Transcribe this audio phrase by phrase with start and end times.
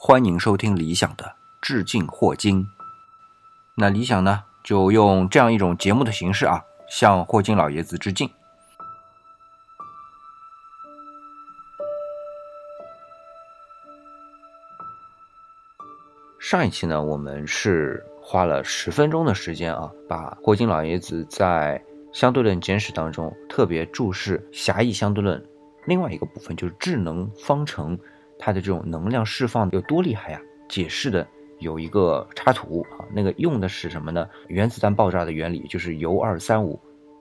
[0.00, 2.64] 欢迎收听理想的致敬霍金。
[3.74, 8.30] 那理想呢，就用这样一种节目的形式啊，向霍金老爷子致敬。
[16.38, 25.44] 上一期呢，我们是花了十分钟的时间啊，把霍金老爷子在相对论简史当中特别注释狭义相对论
[25.86, 27.98] 另外一个部分，就是智能方程
[28.38, 30.40] 它的这种能量释放有多厉害呀？
[30.68, 31.26] 解释的
[31.60, 34.28] 有一个插图啊，那个用的是什么呢？
[34.48, 36.78] 原子弹爆炸的原理，就是铀二三五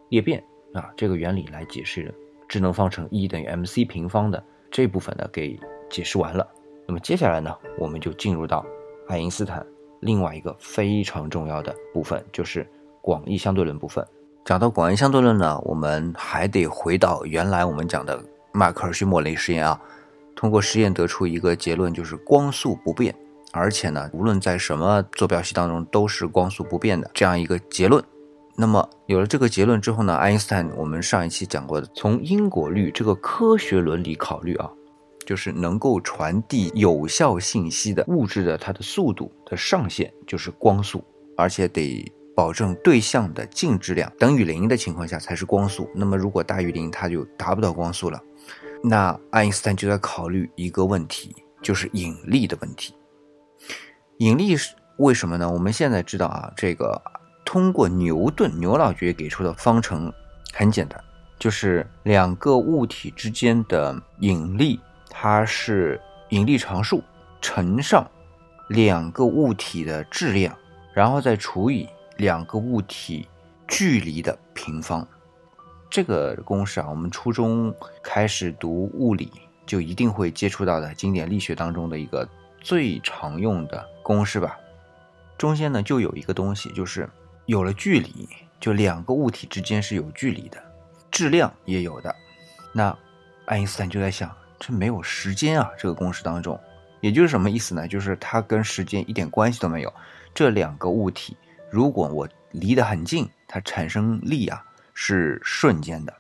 [0.10, 2.14] 裂变啊，这个原理来解释
[2.48, 5.58] 智能方程 E 等于 mc 平方的这部分呢，给
[5.90, 6.46] 解释完了。
[6.86, 8.66] 那么接下来呢，我们就进入到
[9.08, 9.66] 爱因斯坦
[10.02, 12.68] 另外一个非常重要的部分，就是
[13.02, 14.06] 广义相对论部分。
[14.46, 18.22] 讲到广义相对论呢，我们还得回到原来我们讲的
[18.54, 19.82] 迈克尔逊莫雷实验啊。
[20.38, 23.14] 通过实验得出一个结论，就是光速不变，
[23.52, 28.02] 而且呢，无论在什么坐标系当中都是光速不变的这样一个结论。
[28.56, 34.72] 那么有了这个结论之后呢，爱因斯坦我们上一期讲过的，从因果律这个科学伦理考虑啊，
[35.26, 41.04] 就是能够传递有效信息的物质的它的速度的上限就是光速，
[41.36, 45.90] 而且得保证对象的静质量等于零的情况下才是光速。
[45.96, 48.22] 那么如果大于零，它就达不到光速了。
[48.84, 52.94] 那爱因斯坦就在考虑一个问题，就是引力的问题。
[54.20, 55.50] 引力是为什么呢？
[55.50, 57.02] 我们现在知道啊，这个
[57.44, 60.12] 通过牛顿牛老爵给出的方程
[60.54, 61.04] 很简单，
[61.38, 66.00] 就是两个物体之间的引力，它是
[66.30, 67.04] 引力常数
[67.42, 68.10] 乘上
[68.70, 70.56] 两个物体的质量，
[70.94, 71.88] 然后再除以
[72.18, 73.28] 两个物体
[73.68, 75.08] 距离的平方。
[75.90, 77.74] 这个公式啊，我们初中
[78.04, 79.32] 开始读物理
[79.66, 82.28] 就一定会接触到的经典力学当中的一个
[82.60, 84.58] 最常用的公式吧。
[85.38, 87.10] 中间呢就有一个东西，就是
[87.46, 88.28] 有了距离，
[88.60, 90.62] 就两个物体之间是有距离的，
[91.10, 92.14] 质量也有的。
[92.74, 92.96] 那
[93.46, 96.60] 爱因斯坦就在想，这没有时间啊，这个公式当中，
[97.02, 97.88] 也就是什么意思呢？
[97.88, 99.94] 就是它跟时间一点关系都没有。
[100.34, 101.36] 这两个物体，
[101.72, 104.64] 如果我离得很近，它产生力啊。
[105.00, 106.14] 是瞬间的，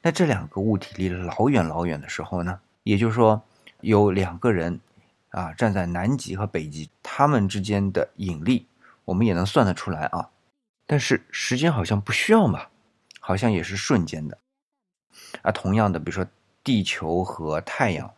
[0.00, 2.60] 那这两个物体离老远老远的时候呢？
[2.84, 3.42] 也就是说，
[3.80, 4.78] 有两个人
[5.30, 8.68] 啊站在南极和北极，他们之间的引力，
[9.04, 10.30] 我们也能算得出来啊。
[10.86, 12.66] 但是时间好像不需要嘛，
[13.18, 14.38] 好像也是瞬间的。
[15.42, 16.24] 啊，同样的，比如说
[16.62, 18.08] 地球和太阳，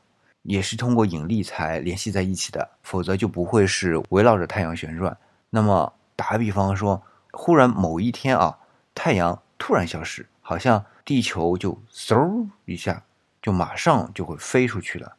[0.42, 5.16] 也是通过引力才联系在一起的，否则就不会是围绕着太阳旋转。
[5.48, 7.02] 那么打个比方说，
[7.32, 8.58] 忽然某一天啊，
[8.94, 9.42] 太阳。
[9.58, 13.04] 突然消失，好像地球就嗖一下，
[13.40, 15.16] 就马上就会飞出去了。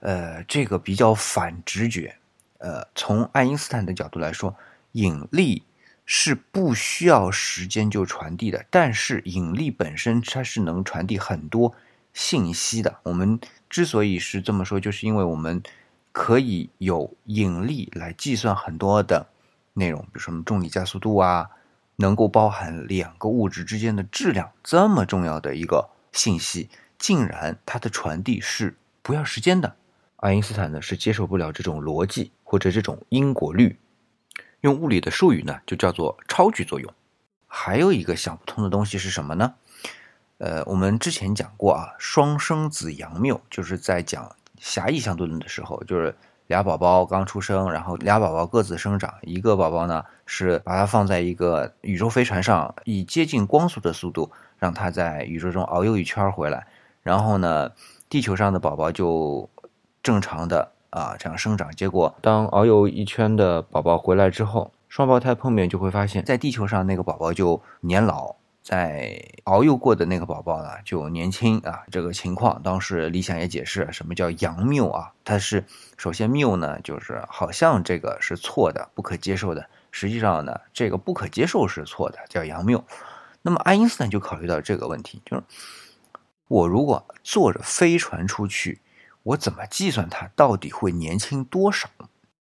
[0.00, 2.16] 呃，这个比较反直觉。
[2.58, 4.56] 呃，从爱因斯坦的角度来说，
[4.92, 5.62] 引力
[6.04, 11.74] 是不需要时间就传递的，但是引力本身它是能传递很多
[12.12, 12.98] 信息的。
[13.04, 15.62] 我们之所以是这么说，就是因为我们
[16.12, 19.28] 可以有引力来计算很多的
[19.74, 21.48] 内容，比如说什么重力加速度啊。
[22.00, 29.76] 能够包含两个物质之间的质量这么重要的一个信息，竟然它的传递是不要时间的。
[30.16, 33.78] 爱因斯坦呢是接受不了这种逻辑或者这种因果律，
[34.62, 36.90] 用物理的术语呢就叫做超距作用。
[37.46, 39.54] 还有一个想不通的东西是什么呢？
[40.38, 46.16] 呃，我们之前讲过啊，双生子杨谬，就是在讲狭义相对论的时候，就是。
[46.50, 49.14] 俩宝宝刚出生，然后俩宝宝各自生长。
[49.22, 54.28] 一个宝宝呢是把它放在一个宇宙飞船上，以接近光速的速度
[54.58, 56.66] 让它在宇宙中遨游一圈回来。
[57.04, 57.70] 然后呢，
[58.08, 59.48] 地球上的宝宝就
[60.02, 61.70] 正常的啊这样生长。
[61.70, 68.34] 结果当遨游一圈的宝宝回来之后，双胞胎碰面就会发现，在地球上那个宝宝就年老。
[68.62, 75.64] 在遨游过的那个宝宝呢，就年轻啊，这个情况当时理想也解释什么叫阳谬啊，它是
[75.96, 82.84] 首先谬呢，就是好像这个是错的，不可接受的，实际上呢，这个不可接受是错的，叫阳谬。
[83.42, 85.42] 那么爱因斯坦就考虑到这个问题，就是
[86.46, 88.80] 我如果坐着飞船出去，
[89.22, 91.88] 我怎么计算它到底会年轻多少？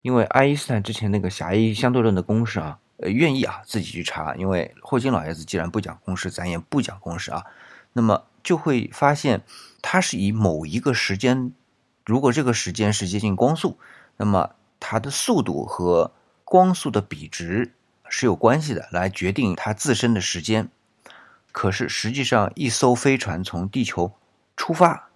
[0.01, 2.79] 因为爱因斯坦之前那个狭义相对论的公式啊。
[2.99, 7.45] 呃，愿意啊，自己去查，因为霍金老爷子既然不讲公式，咱也不讲公式啊。
[7.93, 9.43] 那么就会发现，
[9.83, 11.53] 它是以某一个时间，
[12.05, 13.79] 如果这个时间是接近光速，
[14.17, 14.51] 那么
[14.81, 16.13] 它的速度和
[16.45, 17.73] 光速的比值
[18.09, 20.69] 是有关系的，来决定它自身的时间。
[21.53, 24.13] 可是实际上，一艘飞船从地球
[24.57, 25.09] 出发，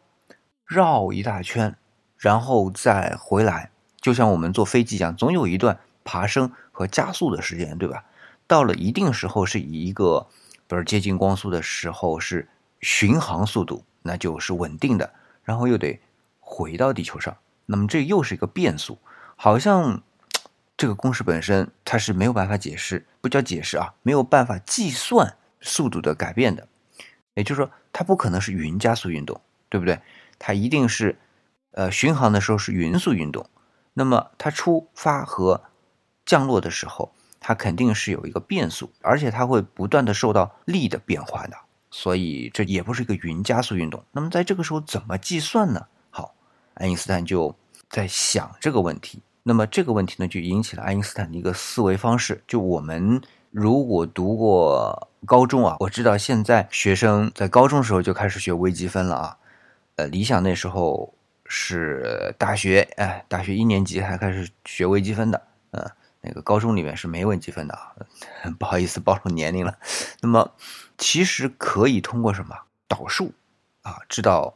[0.65, 1.76] 绕一大圈，
[2.17, 5.79] 然后再回来，就像我们坐飞机一样，总有一段
[6.11, 8.05] 爬升和加速的时间，对吧？
[8.49, 10.27] 到了一定时候，是以一个，
[10.67, 12.49] 比如接近光速的时候是
[12.81, 15.12] 巡航速度，那就是稳定的，
[15.45, 16.01] 然后又得
[16.41, 17.37] 回到地球上，
[17.67, 18.99] 那么这又是一个变速，
[19.37, 20.03] 好像
[20.77, 26.67] 这个公式本身它是没有办法解释，不叫解释啊，没有办法计算速度的改变的，
[27.35, 30.01] 也就是说，它不可能是匀加速运动，对不对？
[30.41, 31.17] 它一定是，
[31.71, 33.49] 呃，巡航的时候是匀速运动，
[33.93, 35.62] 那么它出发和
[36.31, 37.11] 降落的时候。
[37.43, 41.56] 它肯定是有一个变速，而且它会不断的受到力的变化的，
[41.91, 44.05] 所以这也不是一个匀加速运动。
[44.12, 45.87] 那么在这个时候怎么计算呢？
[46.11, 46.35] 好，
[46.75, 47.56] 爱因斯坦就
[47.88, 49.23] 在想这个问题。
[49.43, 52.44] 那么这个问题呢，就引起了爱因斯坦的一个思维方式。
[52.47, 59.38] 就我们如果读过高中啊，我知道现在学生在高中时候就开始学微积分了啊。
[59.97, 61.15] 呃，理想那时候
[61.47, 65.91] 是大学，哎，大学一年级还开始学微积分的，嗯。
[66.23, 67.93] 那个高中里面是没问积分的啊，
[68.59, 69.79] 不好意思暴露年龄了。
[70.21, 70.53] 那么
[70.99, 72.55] 其实可以通过什么
[72.87, 73.33] 导数
[73.83, 74.55] 啊，知道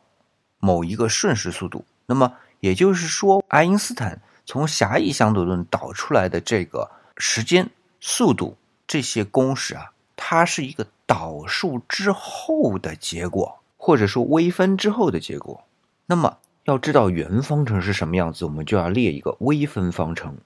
[0.59, 1.85] 某一个瞬时速度。
[2.07, 7.71] 那么也就是说，爱因斯坦从狭义相对论导出来的这个时间、
[8.01, 8.57] 速度
[8.87, 15.65] 这些公式啊，它是一个导数之后的结果，或者说微分之后的结果。
[16.05, 20.37] 那么要知道原方程是什么样子，我们就要列一个微分方程。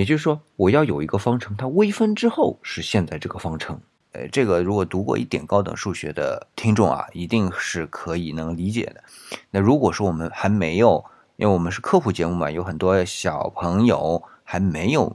[0.00, 3.78] 也就是说，我要有一个方程，它微分之后是现在这个方程。
[4.12, 9.04] 呃，这个如果读过一点高等数学的听众啊，一定是可以能理解的。
[9.50, 11.04] 那如果说我们还没有，
[11.36, 15.14] 因为我们是科普节目嘛，有很多小朋友还没有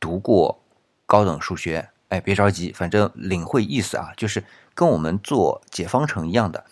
[0.00, 0.58] 读过
[1.04, 4.42] 高等数学，哎，别着急，反正领会意思啊，就是
[4.72, 6.64] 跟我们做解方程一样的，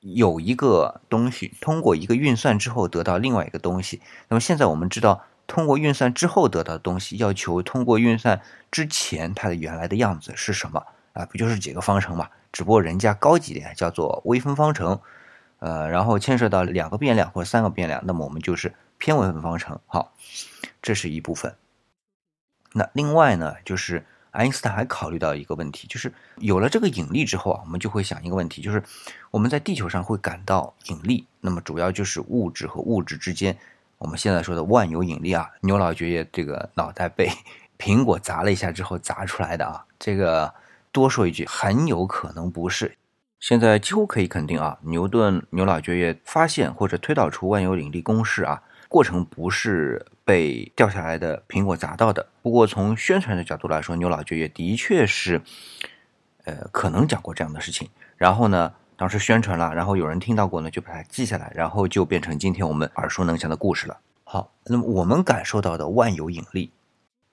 [0.00, 4.02] 有一个东西通过一个运算之后得到另外一个东西。
[4.26, 5.22] 那么现在我们知道。
[5.46, 8.40] 通过运算之后得到的东西，要求通过运算
[8.70, 11.24] 之前它的原来的样子是什么啊？
[11.26, 12.28] 不就是几个方程嘛？
[12.52, 15.00] 只不过人家高级点，叫做微分方程，
[15.58, 19.78] 呃，然后牵涉到两个变量或者三个变量，那么我们就是偏微分方程。
[19.86, 20.12] 好，
[20.82, 21.54] 这是一部分。
[22.72, 28.82] 那另外呢，就是爱因斯坦还考虑到一个问题，就是有了这个引力之后啊，我们就会想一个问题，就是
[29.30, 33.56] 我们在地球上会感到引力，那么主要就是物质和物质之间。
[33.98, 37.30] 我们现在说的万有引力啊，牛老爵爷这个脑袋被
[37.78, 40.52] 苹果砸了一下之后砸出来的啊，这个
[40.92, 42.96] 多说一句，很有可能不是。
[43.40, 52.26] 现在几乎可以肯定啊，牛顿牛老爵爷发现或者推导出万有引力公式啊，过程不是被掉下来的苹果砸到的。
[52.42, 55.40] 不过从宣传的角度来说，牛老爵爷的确是，
[56.44, 57.88] 呃，可能讲过这样的事情。
[58.16, 58.72] 然后呢？
[58.96, 64.00] 当时宣传了，然后有人听到过呢，就把它记下来，然后就变成今天我们耳熟能详的故事了。
[64.24, 66.72] 好，那么我们感受到的万有引力，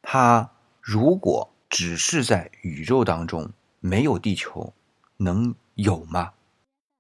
[0.02, 0.50] 它
[0.82, 3.50] 如果只是在宇宙当中
[3.80, 4.74] 没有地球，
[5.18, 6.34] 能有吗？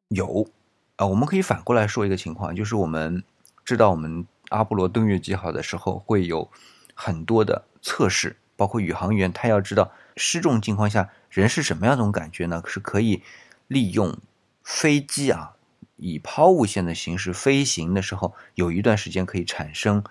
[0.07, 0.47] 有
[0.95, 3.21] 啊，我们可以反过来说一个情况，就是我们
[3.65, 6.49] 知道我们阿波罗登月记号的时候会有
[6.95, 12.63] 很多的测试，包括宇航员他要知道失重情况下人是什么样一种感觉呢？
[12.65, 13.21] 是可以
[13.67, 14.17] 利用。
[14.63, 15.55] 飞机啊，
[15.97, 20.03] 以抛物线的形式飞行的时候，有一段时间可以产生，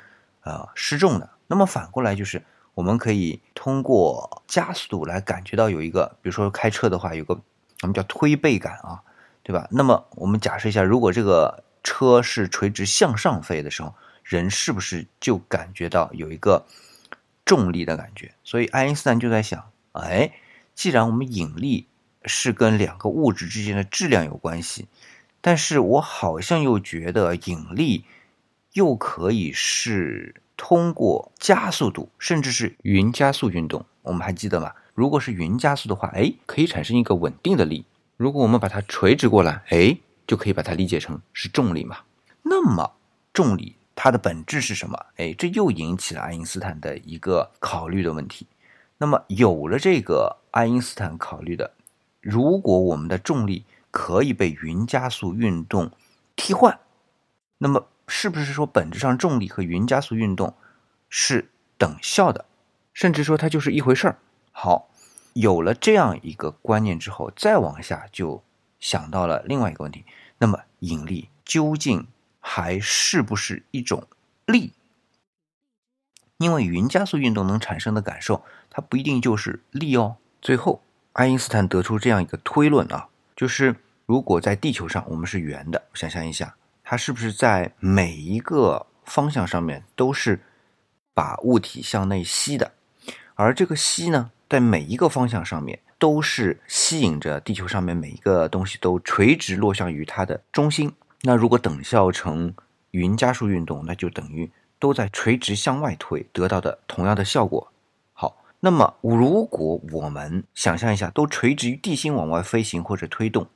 [0.43, 1.31] 呃，失重的。
[1.47, 2.45] 那么反过来就是，
[2.75, 7.41] 我们可以通过加速度来感觉到有一个，比如说开车的话，有个
[7.81, 9.03] 我们叫推背感啊，
[9.43, 9.67] 对吧？
[9.71, 16.67] 那么我们假设一下，如果这个车是垂直向上飞的时候，人是不是就感觉到有一个
[17.45, 18.35] 重力的感觉？
[18.45, 20.33] 所以爱因斯坦就在想，哎，
[20.75, 21.89] 既然我们引力。
[22.25, 24.87] 是跟两个物质之间的质量有关系，
[25.41, 28.05] 但是我好像又觉得引力
[28.73, 33.85] 又可以是通过加速度，甚至是匀加速运动。
[34.03, 34.73] 我们还记得吗？
[34.95, 37.85] 如果是匀加速的话，哎，可以产生一个稳定的力。
[38.17, 41.99] 如果我们把它垂直过来，哎，就可以把它理解成是重力嘛。
[42.43, 42.93] 那么
[43.33, 45.07] 重力它的本质是什么？
[45.17, 48.47] 哎，这又引起了爱因斯坦的一个考虑的问题。
[48.99, 51.73] 那么有了这个爱因斯坦考虑的。
[52.23, 55.91] 如果我们的重力可以被匀加速运动
[56.37, 56.79] 替换，
[57.59, 60.55] 那么是不是说本质上重力和匀加速运动
[61.09, 62.45] 是等效的，
[62.95, 64.19] 甚至说它就是一回事儿？
[64.53, 64.89] 好，
[65.33, 68.45] 有了这样一个观念之后，再往下就
[68.79, 70.05] 想到了另外一个问题：
[70.39, 72.07] 那么引力究竟
[72.39, 74.07] 还是不是一种
[74.47, 74.73] 力？
[76.39, 80.19] 因为匀加速运动能产生的感受，它不一定就是力哦。
[80.41, 80.83] 最后。
[81.13, 83.77] 爱因斯坦得出这样一个推论啊，就是
[84.07, 90.41] 如果在地球上我们是圆的，想象一下，它是不是在每一个方向上面都是
[91.13, 92.73] 把物体向内吸的，
[93.35, 100.93] 而这个吸呢，在每一个方向上面都是吸引着地球上面每一个东西都垂直落向于它的中心。
[101.23, 102.55] 那如果等效成
[102.93, 107.72] 匀加速运动，那就等于都在垂直向外推，得到的同样的效果。
[108.65, 113.49] 那么如果我们想象一下，都垂直于地心往外飞行或者推动，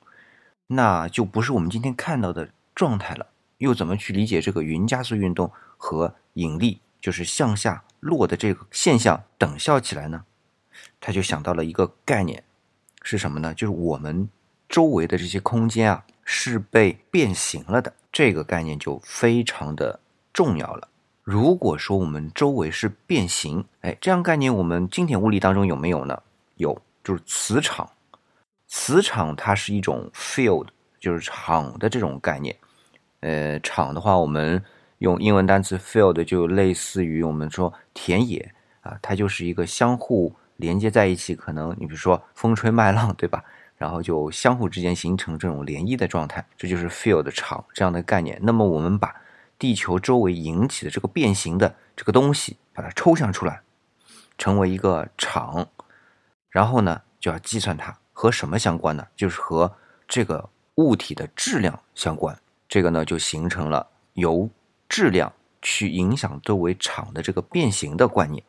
[0.67, 3.27] 那就不是我们今天看到的状态了。
[3.59, 6.81] 又怎么去理解这个匀加速运动和引力？
[6.99, 10.25] 就是向下落的这个现象等效起来呢，
[10.99, 12.43] 他就想到了一个概念，
[13.01, 13.53] 是什么呢？
[13.53, 14.27] 就是我们
[14.67, 20.01] 周围的这些空间啊是被变形了的，这个概念就非常的
[20.33, 20.89] 重要了。
[21.29, 26.23] 如果说我们周围是变形，哎，这样概念我们经典物理当中有没有呢？
[26.55, 27.89] 有，就是磁场。
[28.65, 30.67] 磁场它是一种 field，
[31.01, 32.55] 就是场的这种概念。
[33.19, 34.63] 呃，场的话我们。
[34.99, 43.43] 用英文单词 field 就类似于我们说田野啊，它就是一个相互连接在一起，可能你比如说风吹麦浪，对吧？
[43.77, 48.39] 然后就相互之间形成这种涟漪的状态，这就是 field 场这样的概念。
[48.41, 49.13] 那么我们把
[49.59, 53.61] 地球周围引起的这个变形的这个东西，把它抽象出来，
[54.37, 55.67] 成为一个场，
[56.49, 59.07] 然后呢就要计算它和什么相关呢？
[59.15, 59.75] 就是和
[60.07, 62.37] 这个物体的质量相关。
[62.67, 64.49] 这个呢就形成了由
[64.89, 68.43] 质量去影响周围场的这个变形的观念。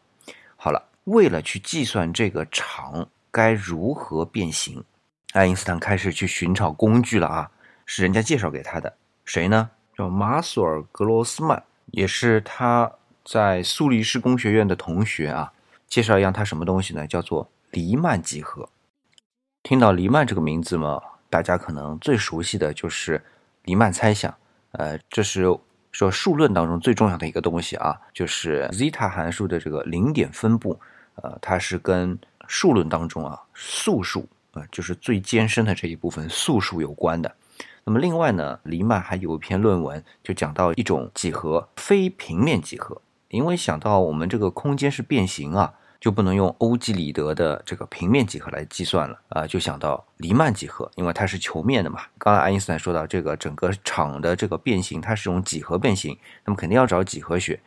[0.56, 4.84] 好了，为了去计算这个场该如何变形，
[5.32, 7.50] 爱因斯坦开始去寻找工具了啊！
[7.86, 9.70] 是人家介绍给他的，谁呢？
[9.98, 12.92] 叫马索尔·格罗斯曼，也是他
[13.24, 15.52] 在苏黎世工学院的同学啊。
[15.88, 17.04] 介绍一样他什么东西呢？
[17.04, 18.68] 叫做黎曼几何。
[19.64, 23.20] 听到黎曼这个名字嘛，大家可能最熟悉的就是
[23.64, 24.32] 黎曼猜想。
[24.70, 25.58] 呃，这是。
[25.90, 30.78] 说数论当中最重要的一个东西啊，就是 zeta 函数的这个零点分布，
[31.14, 37.34] 呃，它是跟数论当中啊素数啊，就是最艰深的这一部分素数有关的。
[37.88, 45.72] 那么另外呢，黎曼还有一篇论文就讲到一种几何，非平面几何，因为想到我们这个空间是变形啊。
[45.98, 52.02] 就不能用欧几里得的这个平面几何来计算了啊，就想到黎曼几何，因为它是球面的嘛。
[52.18, 57.58] 刚才爱因斯坦说到这个整个场的这个变形，它是用几何变形，那么肯定要找几何学。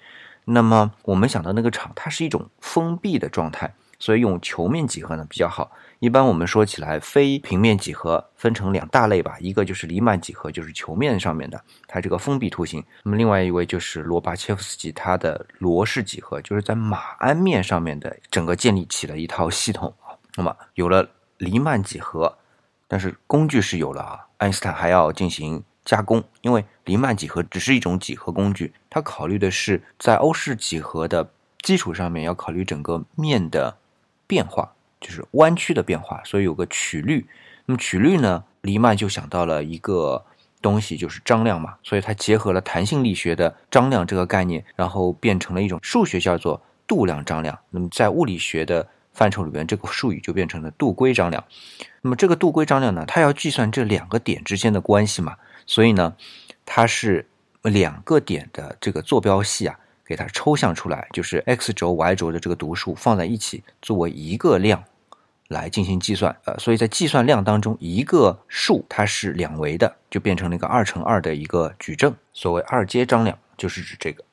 [0.46, 3.74] 那么我们想到那个场，它是一种封闭的状态。
[4.00, 5.70] 所以用球面几何呢比较好。
[6.02, 12.84] 一般我们说起来，非平面几何分成两大类吧，一个就是黎曼几何，就是球面上面的，它这个封闭图形。
[13.04, 20.18] 那么另外一位就是罗巴切夫斯基，他的罗氏几何，就是在马鞍面上面的整个建立起了一套系统啊。
[20.36, 22.36] 那么有了黎曼几何，
[22.88, 31.32] 但是工具是有了啊，爱因斯坦还要进行加工，因为黎曼几何只是一种几何工具，它考虑的是在欧式几何的
[31.62, 33.78] 基础上面要考虑整个面的。
[34.28, 37.28] 变化就是弯曲的变化，所以有个曲率。
[37.66, 38.44] 那么曲率呢？
[38.62, 40.24] 黎曼就想到了一个
[40.62, 41.76] 东西，就是张量嘛。
[41.84, 47.58] 所以他结合了弹性力学的张量这个概念，然后变成了一种数学，叫做度量张量。
[47.72, 51.44] 那么在物理学的范畴里边，这个术语就变成了度规张量。
[52.02, 56.16] 那么这个度规张量呢，它要计算这两个点之间的关系嘛，所以呢，
[56.66, 57.28] 它是
[57.64, 59.78] 两个点的这个坐标系啊。
[60.04, 64.84] 给它抽象出来，就是 x 轴、y 轴的这个读数放在一起，作为一个量
[65.52, 66.36] 来进行计算。
[66.46, 72.16] 呃，所以在计算量当中，一个数它是两维的，就变成了一个二乘二的一个矩阵。
[72.34, 74.24] 所谓二阶张量，就是指这个。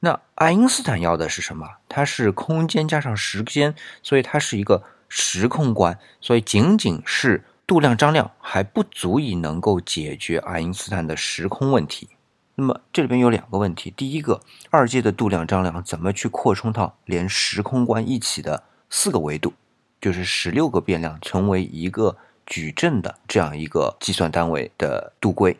[0.00, 1.66] 那爱因斯坦要的是什么？
[1.88, 5.98] 它是空间加上时间，所以它是一个时空观。
[6.20, 12.10] 所以仅仅是度量张量还不足以能够解决爱因斯坦的时空问题。
[12.56, 14.40] 那么这里边有两个问题，第一个，
[14.70, 19.54] 二阶的度量张量怎么去扩充到连时空观一起的四个维度，
[20.04, 25.56] 就是十六个变量成为一个矩阵的这样一个计算单位的度规。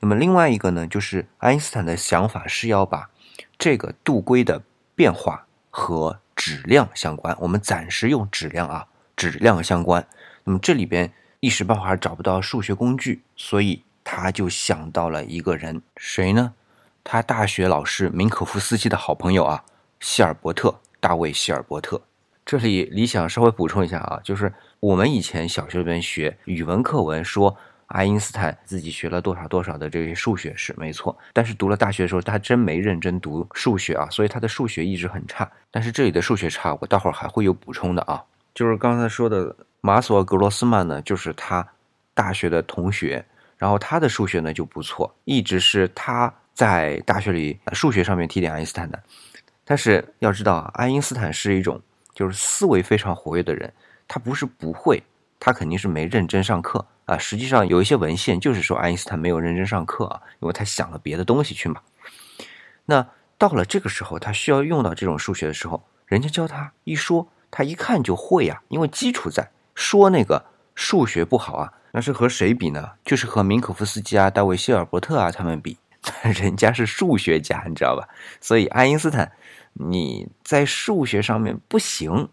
[0.00, 3.08] 那么另外一个呢，就是爱因斯坦的想法是要把
[3.56, 4.60] 这个度规的
[4.96, 7.36] 变化和质量相关。
[7.38, 10.04] 我们暂时用质量啊，质量相关。
[10.42, 13.84] 那么这里边一时半会儿找不到数学工具，所以。
[14.08, 16.54] 他就想到了一个人，谁呢？
[17.02, 19.64] 他大学老师明可夫斯基的好朋友啊，
[19.98, 22.00] 希尔伯特，大卫希尔伯特。
[22.46, 27.54] 这里理想稍微补充一下啊，就是我们以前小学里边学语文课文说
[27.88, 35.50] 爱因斯坦自己学了多少多少的这些数学是没错，但是读了大学的时候，他真没认真读数学啊，所以他的数学一直很差。
[35.72, 38.22] 但是这里的数学差，我待会儿还会有补充的啊。
[38.54, 41.68] 就是刚才说的马索格罗斯曼呢，就是他
[42.14, 43.24] 大学的同学。
[43.58, 49.02] 然后他的数学呢就不错，一直是他在大学里数学上面提点爱因斯坦的。
[49.64, 51.80] 但是要知道啊，爱因斯坦是一种
[52.16, 53.70] 就是思维非常活跃的人，
[54.08, 55.02] 他不是不会，
[55.38, 57.18] 他肯定是没认真上课啊。
[57.18, 61.82] 实际上有一些文献就是说爱因斯坦没有认真上课啊，因为他想了别的东西去嘛。
[62.86, 63.06] 那
[63.36, 69.50] 到了这个时候，他需要用到这种数学的时候，人家教他一说，他一看就会呀，因为基础在。
[69.74, 70.42] 说那个
[70.74, 72.92] 数学不好啊，那是和谁比呢？
[73.04, 75.76] 就是和明可夫斯基啊、大卫谢尔伯特啊他们比，
[76.40, 78.08] 人家是数学家，你知道吧？
[78.40, 79.30] 所以爱因斯坦。
[79.78, 82.28] 你在数学上面不行，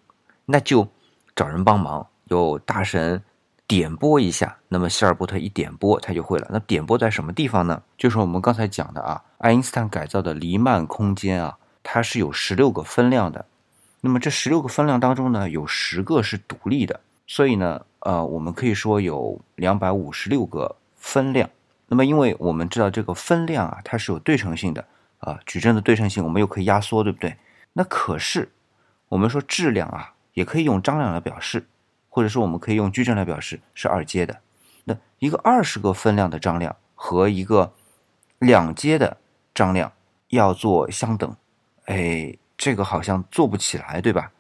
[0.46, 0.88] 那就
[1.36, 3.22] 找人帮忙，有大神
[3.68, 4.58] 点拨一下。
[4.70, 6.48] 那么希尔伯特一点拨，他就会了。
[6.50, 7.82] 那点拨在什么地方呢？
[7.98, 13.46] 就是我们刚才讲的啊，爱因斯坦改造的黎曼空间啊，它是有十六个分量的。
[14.02, 21.50] 那么这十六个分量当中呢，有十个是独立的，所以呢，呃，我们可以说有两百五十六个分量。
[21.88, 24.86] 那么因为我们知道这个分量啊，它是有对称性的。
[25.24, 27.38] 啊，矩阵的对称性我们又可以压缩，对不对？
[27.74, 28.52] 那可是
[29.10, 31.68] 我们说质量啊，也可以用张量来表示，
[32.10, 34.40] 或者说我们可以用矩阵来表示，是二阶的。
[34.84, 37.74] 那一个二十个分量的张量和一个
[38.40, 39.18] 两阶的
[39.54, 39.92] 张量
[40.28, 41.36] 要做相等，
[41.86, 44.32] 哎，这个好像做不起来，对吧？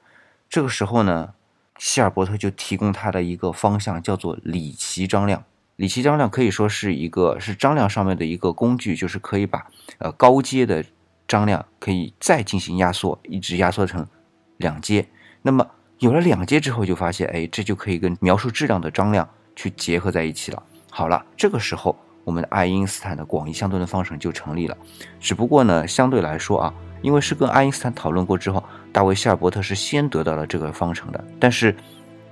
[0.49, 1.33] 这个时候呢，
[1.77, 5.43] 希尔伯特就提供他的一个方向，叫做里奇张量。
[5.83, 10.81] 里奇张量可以说是一个是张量上面的一个工具，就是可以把呃高阶的
[11.27, 14.07] 张量可以再进行压缩，一直压缩成
[14.55, 15.05] 两阶。
[15.41, 15.67] 那么
[15.99, 20.63] 有了两阶之后，就发现哎，这就可以跟描述质量的张量去结合在一起了。
[20.89, 24.77] 好了，这个时候我们爱因斯坦的广义相对论方程就成立了。
[25.19, 28.63] 只不过呢，相对来说啊，因为是跟爱因斯坦讨论过之后，
[28.93, 31.75] 大卫希尔伯特是先得到了这个方程的，但是。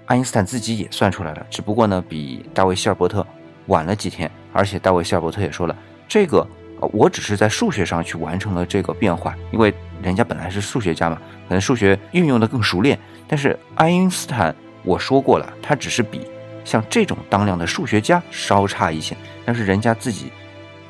[0.07, 3.25] 爱因斯坦自己也算出来了，只不过呢，比大卫希尔伯特
[3.71, 4.29] 晚了几天。
[4.53, 5.75] 而且大卫希尔伯特也说了，
[6.07, 6.45] 这个
[6.91, 9.73] 我只是在数学上去完成了这个变换，因为
[10.03, 12.99] 人家本来是数学家嘛，可能数学运用的更熟练。
[13.27, 14.53] 但是爱因斯坦
[14.83, 16.27] 我说过了，他只是比
[16.65, 20.31] 像这种当量的数学家稍差一些，但是人家自己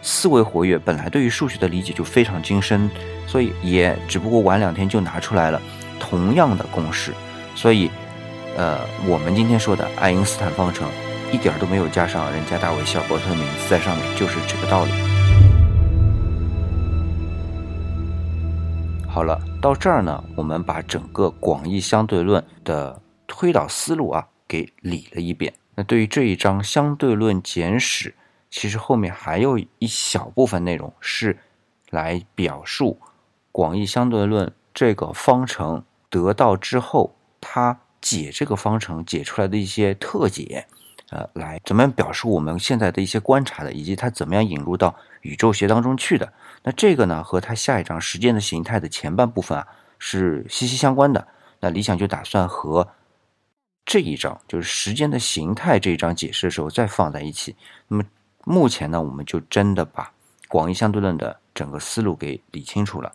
[0.01, 2.89] 思维活跃，本来对于数学的理解就非常精深，
[3.27, 5.61] 所以也只不过晚两天就拿出来了
[5.99, 7.13] 同样的公式，
[7.55, 7.89] 所以。
[8.57, 10.85] 呃，我们今天说的爱因斯坦方程，
[11.31, 14.91] 一点都没有加上人家大卫希尔伯特的名字在上面，就是这个道理。
[19.07, 25.53] 好了，到这儿呢，我们把整个广义相对论的推导思路啊给理了一遍。
[25.75, 28.13] 那对于这一章相对论简史，
[28.49, 31.37] 其实后面还有一小部分内容是
[31.89, 32.99] 来表述
[33.51, 37.79] 广义相对论这个方程得到之后，它。
[38.01, 40.65] 解这个方程解出来的一些特解，
[41.11, 46.31] 呃，来怎么样表示我们现在的一些观察的，以及它怎么样引入到宇宙学当中去的？
[46.63, 49.67] 那这个呢，和它下一章时间的形态的前半部分啊
[49.99, 51.27] 是息息相关的。
[51.59, 52.87] 那理想就打算和
[53.85, 57.57] 这一章，就是时间的形态这一章解释的时候再放在一起。
[57.89, 58.03] 那么
[58.45, 60.09] 目前呢，我们就真的把
[60.47, 63.11] 广义相对论的整个思路给理清楚了。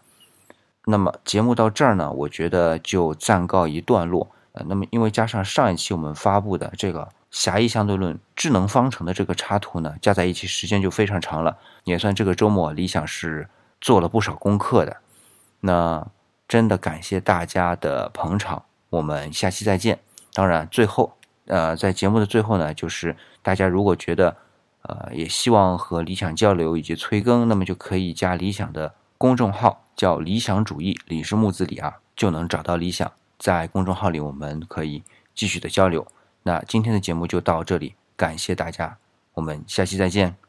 [0.85, 4.31] 那么节目到这儿呢，我觉得就暂告一段落。
[4.67, 13.49] 那么因为加上上一期我们发布的这个狭义相对论智能方程的这个插图呢，加在一起时间就非常长了，也算这个周末理想是
[13.81, 14.97] 做了不少功课的。
[15.61, 16.07] 那
[16.49, 19.99] 真的感谢大家的捧场，我们下期再见。
[20.33, 21.17] 当然，最后，
[21.47, 24.37] 呃，在节目的最后呢，就是大家如果觉得，
[24.83, 33.11] 呃，也希望和理想交流以及催更，那么就可以加理想的公众号，叫理想主义，李是木子李啊，就能找到理想。
[33.39, 35.03] 在公众号里，我们可以
[35.35, 36.07] 继续的交流。
[36.43, 38.99] 那今天的节目就到这里，感谢大家，
[39.35, 40.46] 我们下期再见。